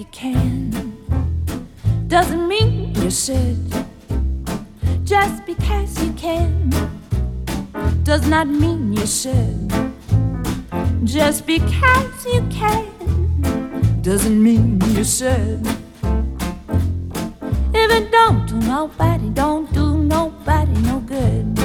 you 0.00 0.06
can 0.12 0.96
doesn't 2.08 2.48
mean 2.48 2.94
you 2.94 3.10
should. 3.10 3.70
Just 5.04 5.44
because 5.44 6.02
you 6.02 6.10
can 6.14 6.70
does 8.02 8.26
not 8.26 8.48
mean 8.48 8.94
you 8.94 9.06
should. 9.06 9.68
Just 11.04 11.44
because 11.46 12.24
you 12.24 12.40
can 12.48 14.00
doesn't 14.00 14.42
mean 14.42 14.80
you 14.96 15.04
should. 15.04 15.60
If 17.74 17.90
it 17.98 18.10
don't 18.10 18.46
do 18.46 18.58
nobody, 18.60 19.28
don't 19.28 19.70
do 19.74 19.98
nobody 19.98 20.72
no 20.80 21.00
good. 21.00 21.58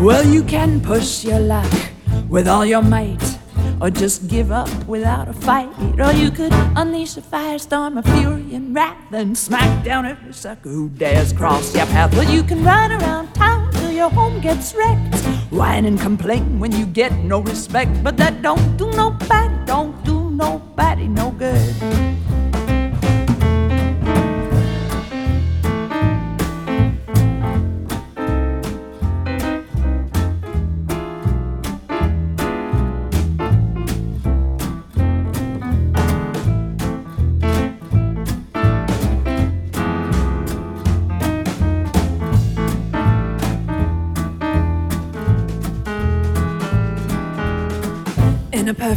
Well, 0.00 0.24
you 0.24 0.42
can 0.42 0.80
push 0.80 1.22
your 1.22 1.40
luck 1.40 1.70
with 2.30 2.48
all 2.48 2.64
your 2.64 2.80
might, 2.80 3.29
or 3.80 3.90
just 3.90 4.28
give 4.28 4.52
up 4.52 4.68
without 4.86 5.28
a 5.28 5.32
fight. 5.32 5.70
Or 5.98 6.12
you 6.12 6.30
could 6.30 6.52
unleash 6.76 7.16
a 7.16 7.22
firestorm 7.22 7.98
of 7.98 8.04
fury 8.04 8.54
and 8.54 8.74
wrath 8.74 9.12
and 9.12 9.36
smack 9.36 9.84
down 9.84 10.06
every 10.06 10.32
sucker 10.32 10.68
who 10.68 10.88
dares 10.90 11.32
cross 11.32 11.74
your 11.74 11.86
path. 11.86 12.14
Well, 12.14 12.30
you 12.30 12.42
can 12.42 12.62
run 12.62 12.92
around 12.92 13.32
town 13.34 13.72
till 13.72 13.90
your 13.90 14.10
home 14.10 14.40
gets 14.40 14.74
wrecked, 14.74 15.16
whine 15.50 15.84
and 15.84 15.98
complain 15.98 16.58
when 16.58 16.72
you 16.72 16.86
get 16.86 17.12
no 17.18 17.40
respect. 17.40 18.02
But 18.04 18.16
that 18.18 18.42
don't 18.42 18.76
do 18.76 18.90
nobody, 18.92 19.54
don't 19.66 20.04
do 20.04 20.30
nobody 20.30 21.08
no 21.08 21.30
good. 21.32 21.99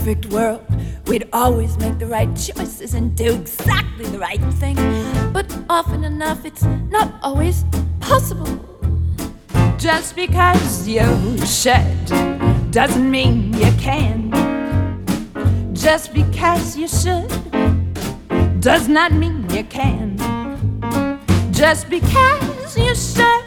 Perfect 0.03 0.33
world, 0.33 0.61
we'd 1.07 1.29
always 1.31 1.77
make 1.77 1.97
the 1.97 2.05
right 2.05 2.27
choices 2.35 2.93
and 2.93 3.15
do 3.15 3.35
exactly 3.35 4.03
the 4.07 4.19
right 4.19 4.43
thing. 4.55 4.75
But 5.31 5.47
often 5.69 6.03
enough, 6.03 6.43
it's 6.43 6.63
not 6.91 7.13
always 7.21 7.63
possible. 8.01 8.59
Just 9.77 10.17
because 10.17 10.85
you 10.85 11.07
should 11.45 12.05
doesn't 12.71 13.09
mean 13.09 13.53
you 13.53 13.71
can. 13.79 14.29
Just 15.73 16.13
because 16.13 16.75
you 16.75 16.89
should 16.89 17.29
does 18.59 18.89
not 18.89 19.13
mean 19.13 19.49
you 19.51 19.63
can. 19.63 20.17
Just 21.53 21.89
because 21.89 22.77
you 22.77 22.93
should 22.93 23.45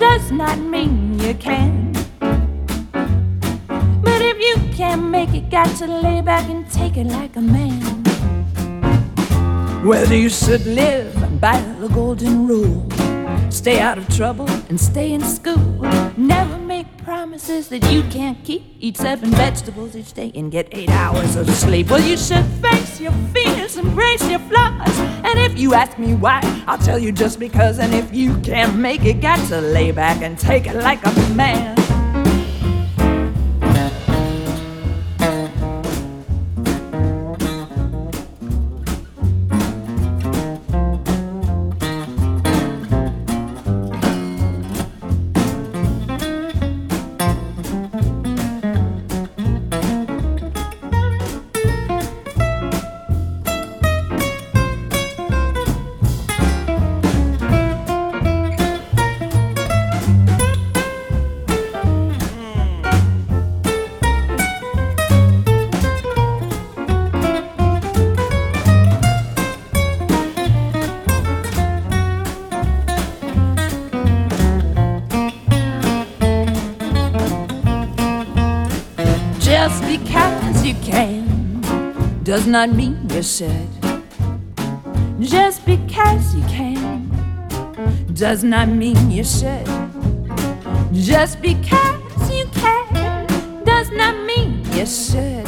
does 0.00 0.32
not 0.32 0.58
mean 0.58 1.16
you 1.20 1.34
can 1.34 1.85
can't 4.74 5.10
make 5.10 5.34
it, 5.34 5.50
got 5.50 5.74
to 5.76 5.86
lay 5.86 6.20
back 6.20 6.48
and 6.48 6.70
take 6.70 6.96
it 6.96 7.06
like 7.06 7.36
a 7.36 7.40
man. 7.40 8.02
Well, 9.84 10.12
you 10.12 10.28
should 10.28 10.66
live 10.66 11.40
by 11.40 11.60
the 11.80 11.88
golden 11.88 12.46
rule. 12.46 12.86
Stay 13.50 13.80
out 13.80 13.98
of 13.98 14.08
trouble 14.14 14.48
and 14.68 14.80
stay 14.80 15.12
in 15.12 15.20
school. 15.22 15.80
Never 16.16 16.58
make 16.58 16.86
promises 16.98 17.68
that 17.68 17.90
you 17.90 18.02
can't 18.04 18.42
keep. 18.44 18.62
Eat 18.80 18.96
seven 18.96 19.30
vegetables 19.30 19.94
each 19.96 20.12
day 20.12 20.32
and 20.34 20.50
get 20.50 20.68
eight 20.72 20.90
hours 20.90 21.36
of 21.36 21.48
sleep. 21.50 21.90
Well, 21.90 22.00
you 22.00 22.16
should 22.16 22.44
face 22.60 23.00
your 23.00 23.12
fears, 23.32 23.76
and 23.76 23.88
embrace 23.88 24.28
your 24.28 24.40
flaws. 24.40 24.98
And 25.24 25.38
if 25.38 25.58
you 25.58 25.74
ask 25.74 25.98
me 25.98 26.14
why, 26.14 26.40
I'll 26.66 26.78
tell 26.78 26.98
you 26.98 27.12
just 27.12 27.38
because. 27.38 27.78
And 27.78 27.94
if 27.94 28.14
you 28.14 28.38
can't 28.40 28.76
make 28.76 29.04
it, 29.04 29.20
got 29.20 29.38
to 29.48 29.60
lay 29.60 29.92
back 29.92 30.22
and 30.22 30.38
take 30.38 30.66
it 30.66 30.76
like 30.76 31.04
a 31.06 31.12
man. 31.34 31.76
Does 82.46 82.52
not 82.52 82.70
mean 82.76 83.10
you 83.10 83.22
should. 83.24 83.68
Just 85.18 85.66
because 85.66 86.32
you 86.32 86.42
can 86.42 87.10
does 88.14 88.44
not 88.44 88.68
mean 88.68 89.10
you 89.10 89.24
should. 89.24 89.66
Just 90.92 91.42
because 91.42 92.30
you 92.30 92.46
can 92.54 93.64
does 93.64 93.90
not 93.90 94.14
mean 94.26 94.64
you 94.74 94.86
should. 94.86 95.44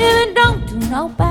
If 0.00 0.28
it 0.28 0.34
don't 0.34 0.66
do 0.66 0.78
nobody, 0.88 1.25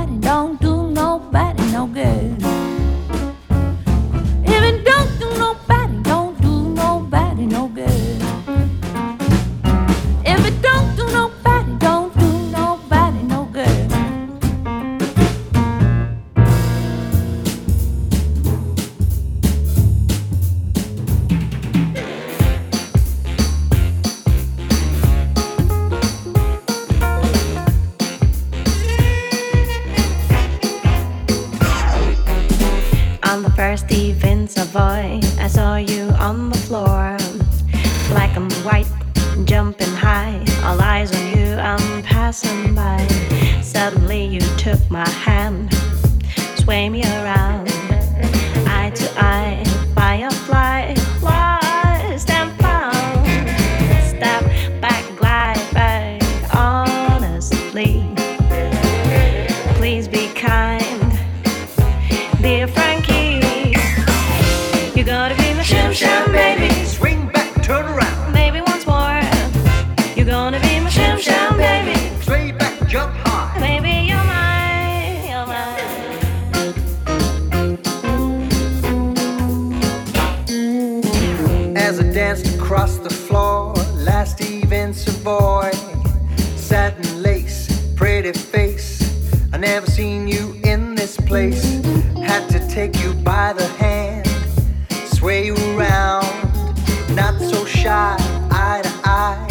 not 97.15 97.39
so 97.39 97.63
shy, 97.65 98.17
eye 98.51 98.81
to 98.83 98.91
eye, 99.05 99.47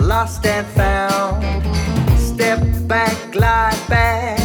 lost 0.00 0.46
and 0.46 0.66
found. 0.68 1.42
Step 2.16 2.60
back, 2.86 3.32
glide 3.32 3.76
back. 3.88 4.37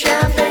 shall. 0.00 0.49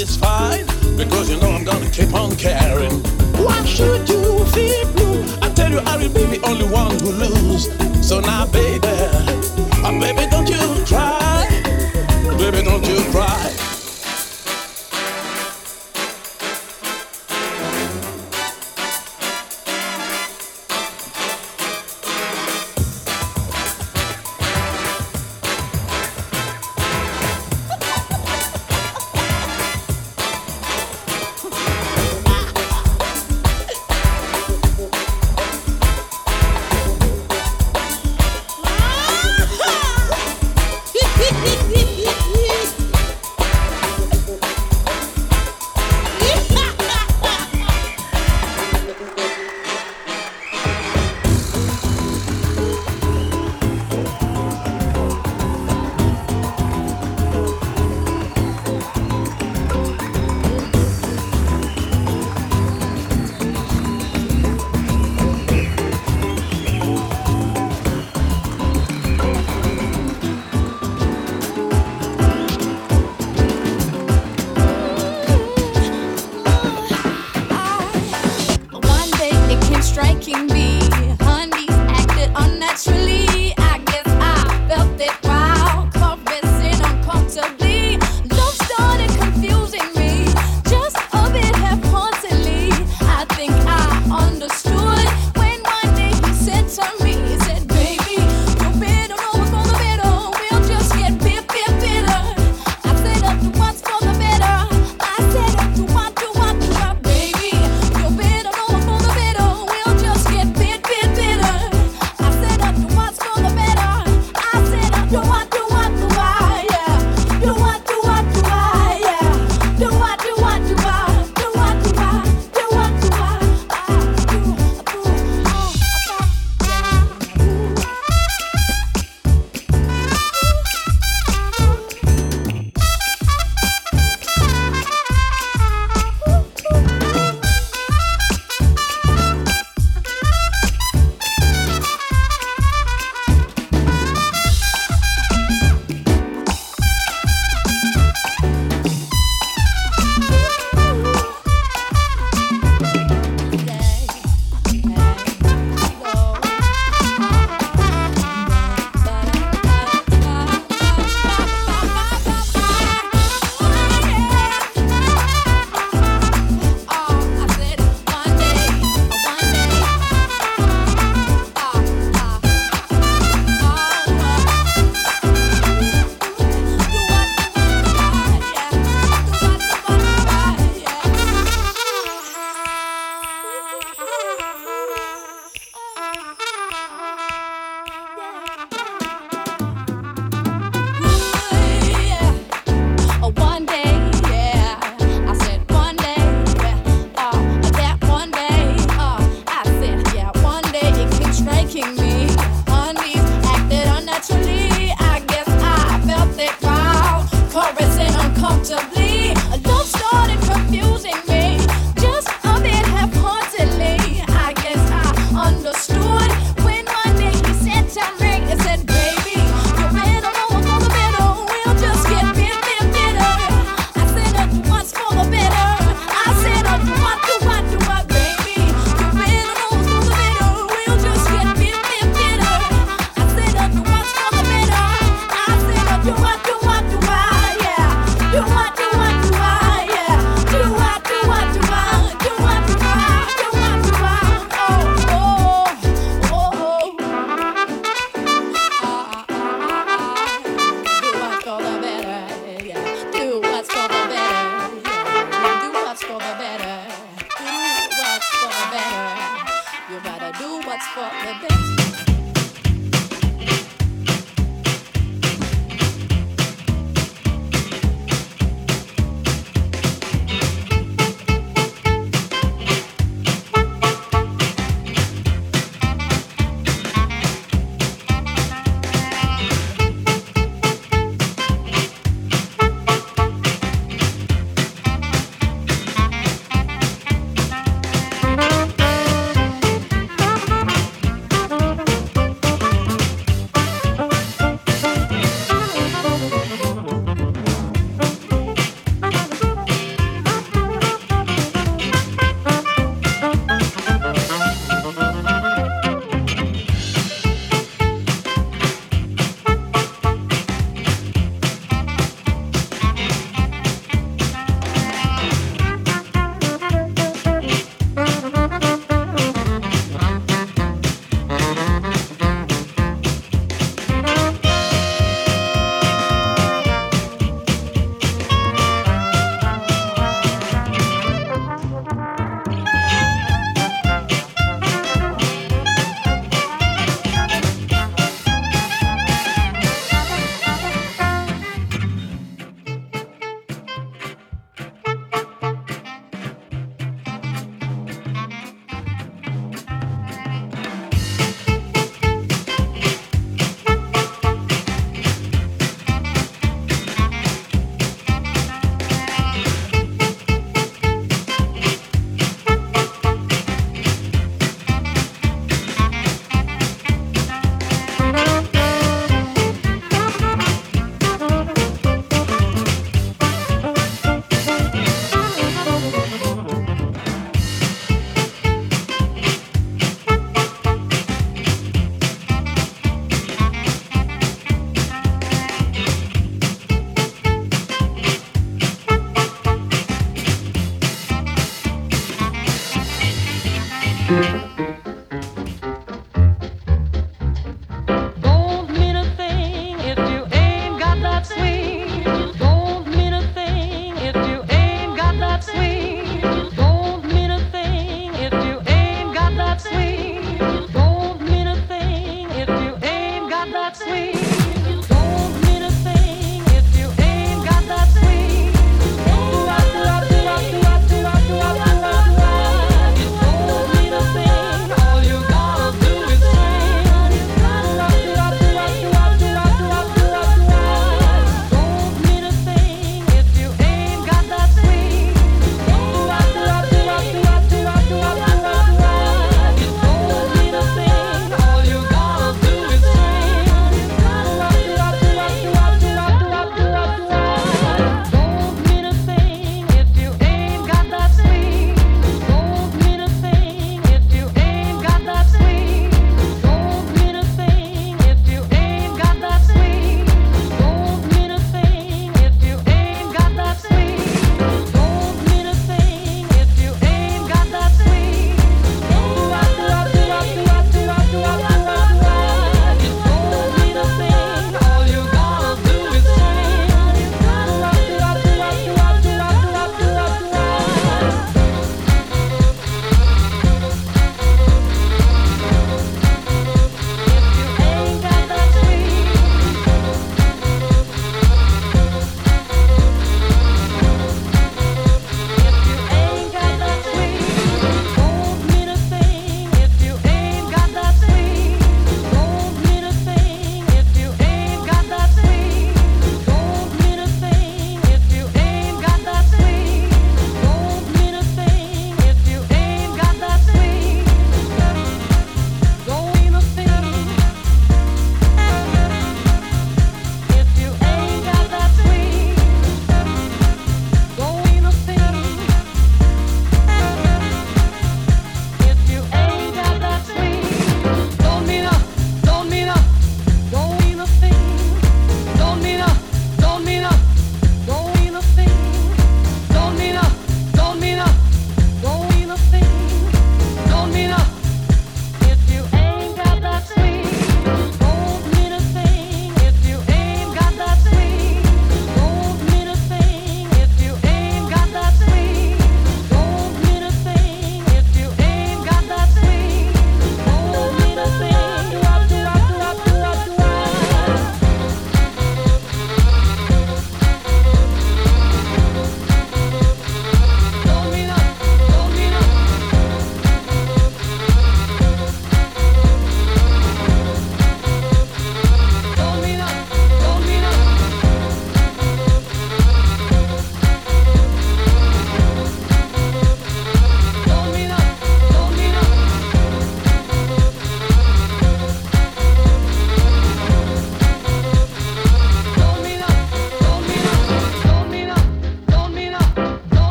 it's 0.00 0.16
fine 0.16 0.64
because 0.96 1.28
you 1.28 1.36
know 1.40 1.50
I'm 1.50 1.64
gonna 1.64 1.90
keep 1.90 2.14
on 2.14 2.34
caring. 2.36 3.02
Why 3.44 3.64
should 3.66 4.08
you 4.08 4.44
feel 4.46 4.92
blue? 4.92 5.22
I 5.42 5.50
tell 5.54 5.70
you, 5.70 5.78
I 5.80 5.96
will 5.96 6.08
be 6.08 6.24
the 6.24 6.40
only 6.46 6.66
one 6.66 6.98
who 7.00 7.12
lose. 7.12 7.68
So 8.06 8.20
now, 8.20 8.46
baby. 8.46 9.39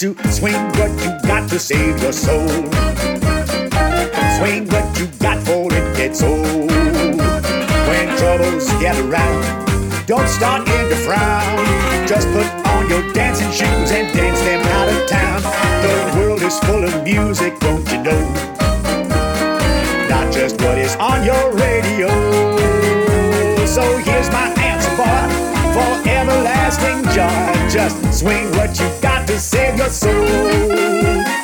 To 0.00 0.16
swing 0.30 0.54
what 0.78 0.90
you 1.04 1.28
got 1.28 1.46
to 1.50 1.58
save 1.58 2.00
your 2.00 2.10
soul. 2.10 2.48
Swing 4.38 4.66
what 4.72 4.98
you 4.98 5.06
got 5.18 5.38
for 5.44 5.70
it 5.70 5.94
gets 5.94 6.22
old. 6.22 6.70
When 6.70 8.16
troubles 8.16 8.66
get 8.80 8.96
around, 8.98 9.44
don't 10.06 10.26
start 10.26 10.66
in 10.66 10.88
to 10.88 10.96
frown. 10.96 12.08
Just 12.08 12.28
put 12.28 12.46
on 12.72 12.88
your 12.88 13.12
dancing 13.12 13.50
shoes 13.50 13.90
and 13.92 14.10
dance 14.16 14.40
them 14.40 14.62
out 14.68 14.88
of 14.88 15.06
town. 15.06 15.42
The 15.82 16.18
world 16.18 16.40
is 16.40 16.58
full 16.60 16.82
of 16.82 17.04
music, 17.04 17.58
don't 17.60 17.86
you 17.92 18.02
know? 18.02 18.32
Not 20.08 20.32
just 20.32 20.58
what 20.62 20.78
is 20.78 20.96
on 20.96 21.26
your 21.26 21.52
radio. 21.52 22.08
So 23.66 23.98
here's 23.98 24.30
my 24.30 24.48
answer, 24.64 24.96
boy, 24.96 25.49
for 25.72 26.08
everlasting 26.08 27.02
joy. 27.14 27.68
Just 27.68 27.96
swing 28.12 28.50
what 28.52 28.78
you 28.78 28.88
got 29.00 29.26
to 29.28 29.38
save 29.38 29.76
your 29.76 29.90
soul. 29.90 31.39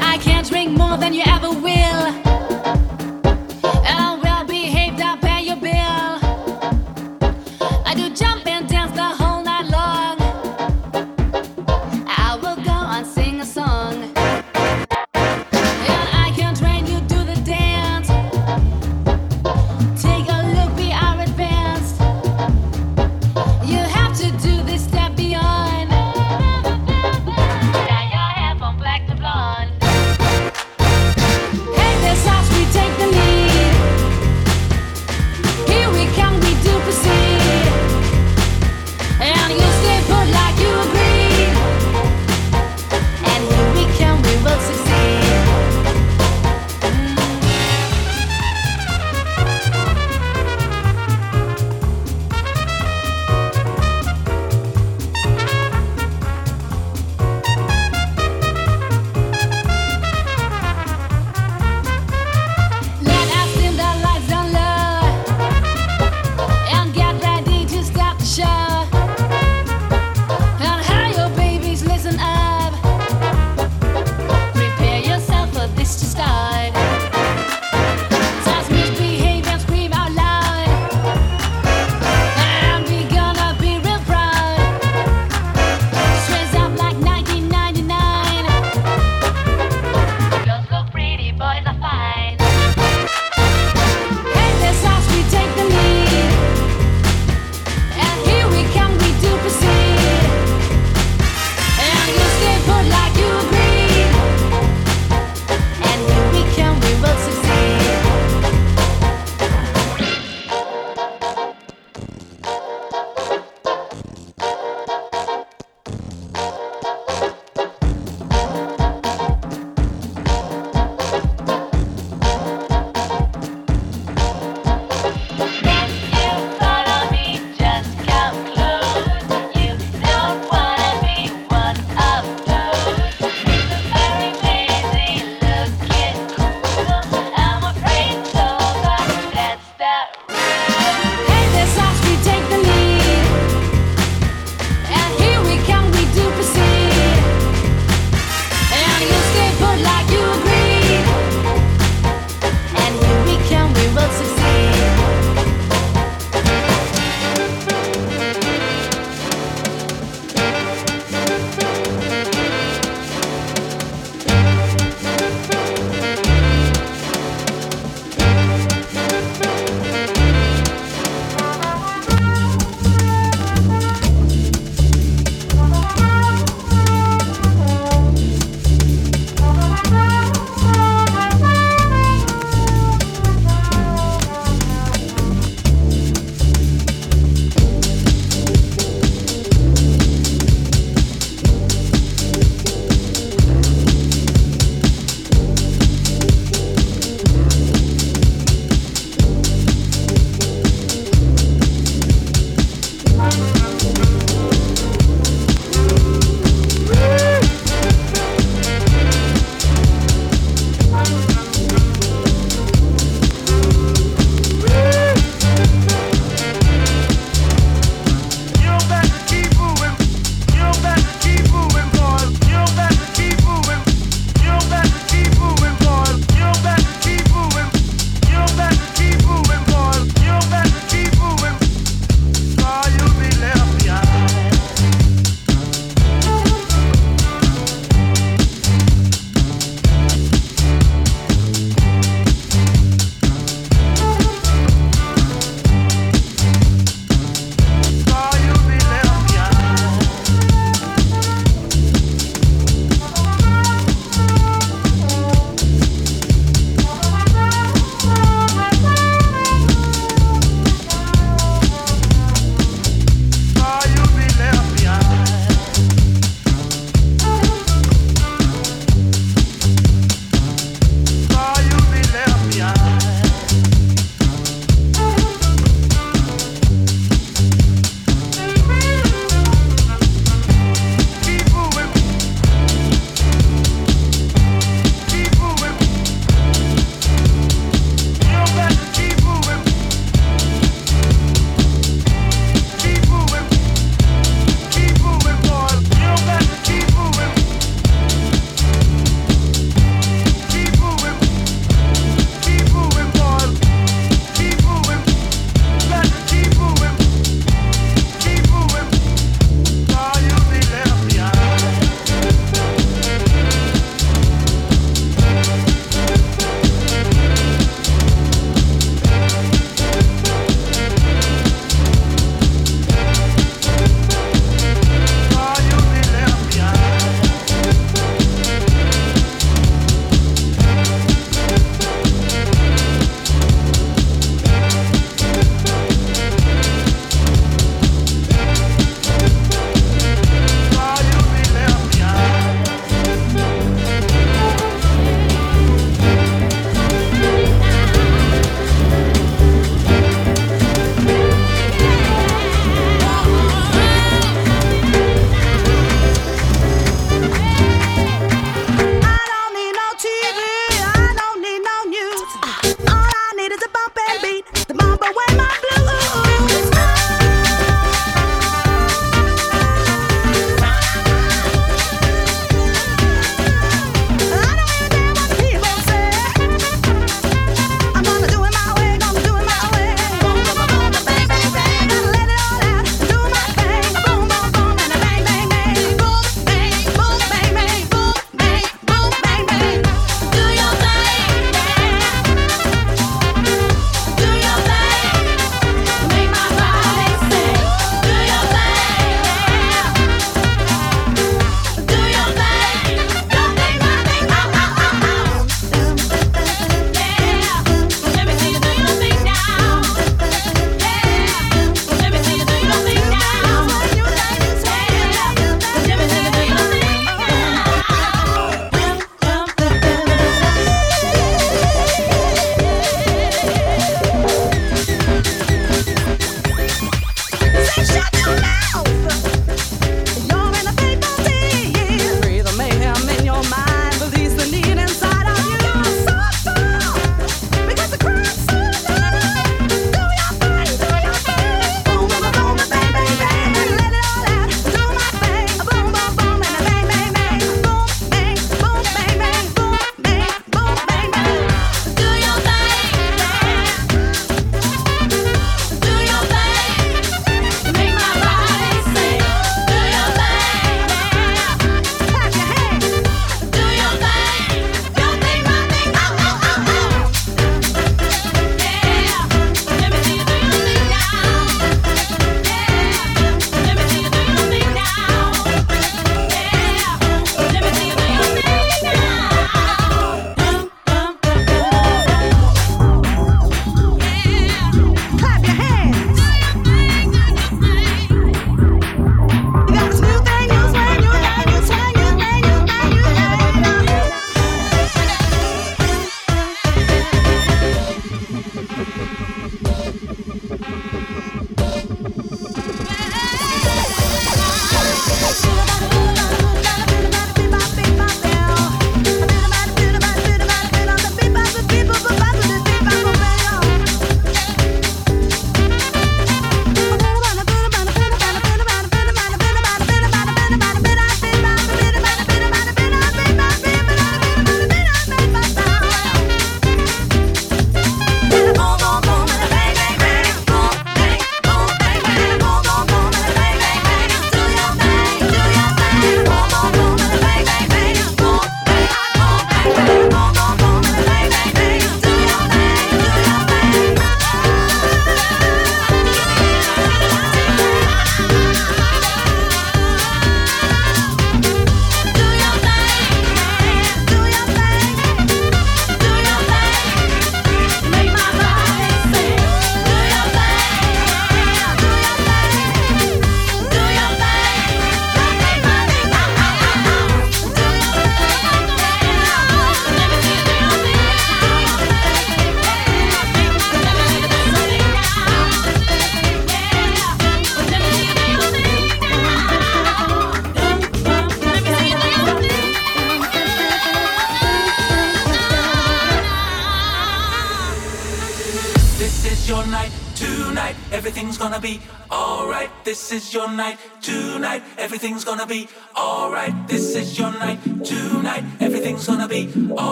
I 0.00 0.18
can't 0.18 0.48
drink 0.48 0.76
more 0.76 0.96
than 0.96 1.14
you 1.14 1.22
ever 1.26 1.50
will. 1.50 2.27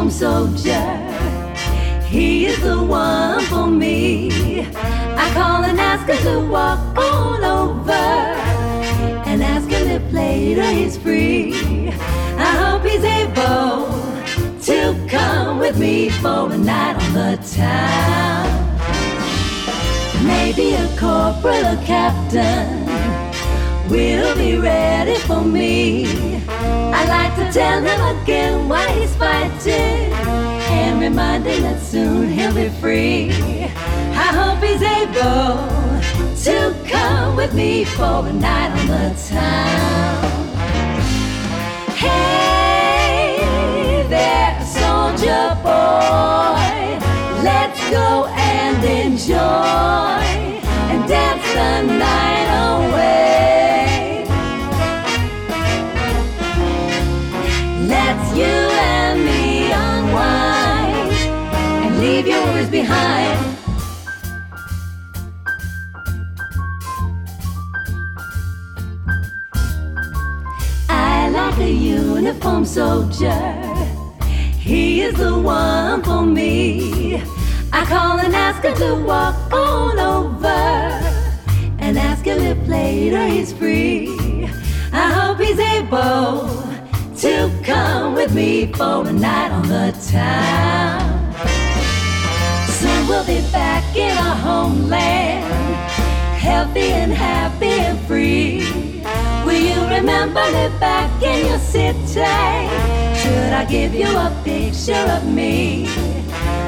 home 0.00 0.10
soldier. 0.10 0.86
He 2.06 2.46
is 2.46 2.58
the 2.62 2.82
one 2.82 3.44
for 3.50 3.66
me. 3.66 4.30
I 5.24 5.30
call 5.34 5.62
and 5.64 5.78
ask 5.78 6.08
him 6.08 6.22
to 6.28 6.48
walk 6.48 6.80
all 6.96 7.44
over 7.44 8.06
and 9.28 9.42
ask 9.42 9.68
him 9.68 9.86
if 9.88 10.10
later 10.10 10.64
he's 10.78 10.96
free. 10.96 11.52
I 12.48 12.50
hope 12.62 12.82
he's 12.90 13.04
able 13.04 13.88
to 14.68 15.06
come 15.06 15.58
with 15.58 15.78
me 15.78 16.08
for 16.08 16.50
a 16.50 16.56
night 16.56 16.96
on 17.04 17.12
the 17.12 17.32
town. 17.60 18.48
Maybe 20.24 20.66
a 20.76 20.86
corporal 20.96 21.62
or 21.72 21.78
captain 21.84 22.89
will 23.90 24.36
be 24.36 24.56
ready 24.56 25.16
for 25.16 25.42
me. 25.42 26.06
I 26.48 27.04
like 27.06 27.34
to 27.36 27.52
tell 27.52 27.82
them 27.82 28.22
again 28.22 28.68
why 28.68 28.86
he's 28.92 29.14
fighting 29.16 30.12
and 30.12 31.00
remind 31.00 31.44
him 31.44 31.62
that 31.62 31.80
soon 31.82 32.28
he'll 32.30 32.54
be 32.54 32.68
free. 32.80 33.30
I 33.32 34.28
hope 34.38 34.62
he's 34.62 34.82
able 34.82 35.66
to 36.44 36.74
come 36.88 37.34
with 37.36 37.52
me 37.52 37.84
for 37.84 38.26
a 38.26 38.32
night 38.32 38.70
on 38.78 38.86
the 38.86 39.12
town. 39.28 40.46
Hey 41.96 43.36
there, 44.08 44.60
soldier 44.64 45.56
boy, 45.64 47.00
let's 47.42 47.80
go 47.90 48.26
and 48.26 48.84
enjoy 48.84 50.20
and 50.90 51.08
dance 51.08 51.46
the 51.52 51.82
night 51.98 52.39
I 70.88 71.28
like 71.32 71.58
a 71.58 71.70
uniform 71.70 72.64
soldier. 72.64 73.60
He 74.58 75.02
is 75.02 75.14
the 75.14 75.38
one 75.38 76.02
for 76.02 76.22
me. 76.22 77.22
I 77.72 77.84
call 77.86 78.18
and 78.18 78.34
ask 78.34 78.62
him 78.62 78.74
to 78.76 78.94
walk 79.04 79.52
on 79.52 79.98
over 79.98 80.46
and 81.78 81.98
ask 81.98 82.24
him 82.24 82.40
if 82.40 82.68
later 82.68 83.26
he's 83.26 83.52
free. 83.52 84.48
I 84.92 85.12
hope 85.12 85.38
he's 85.38 85.58
able 85.58 86.48
to 87.18 87.50
come 87.64 88.14
with 88.14 88.34
me 88.34 88.72
for 88.72 89.06
a 89.06 89.12
night 89.12 89.52
on 89.52 89.68
the 89.68 89.92
town. 90.10 91.29
We'll 93.10 93.26
be 93.26 93.40
back 93.50 93.96
in 93.96 94.16
our 94.16 94.36
homeland, 94.36 95.44
healthy 96.38 96.92
and 96.92 97.12
happy 97.12 97.66
and 97.66 97.98
free. 98.06 98.60
Will 99.44 99.60
you 99.60 99.80
remember 99.96 100.44
me 100.52 100.68
back 100.78 101.10
in 101.20 101.48
your 101.48 101.58
city? 101.58 101.98
Should 103.20 103.52
I 103.52 103.66
give 103.68 103.94
you 103.96 104.06
a 104.06 104.30
picture 104.44 104.94
of 104.94 105.26
me? 105.26 105.88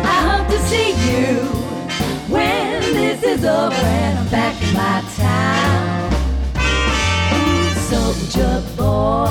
I 0.03 0.19
hope 0.27 0.49
to 0.49 0.59
see 0.67 0.91
you 1.09 1.47
when 2.29 2.81
this 2.93 3.23
is 3.23 3.45
over 3.45 3.73
and 3.77 4.19
I'm 4.19 4.29
back 4.29 4.61
in 4.65 4.75
my 4.75 5.01
town. 5.15 6.11
Soldier 7.89 8.65
boy, 8.77 9.31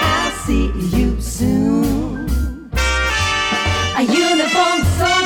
I'll 0.00 0.30
see 0.46 0.72
you 0.96 1.20
soon. 1.20 2.24
A 3.98 4.02
uniform 4.02 4.82
soldier. 4.98 5.25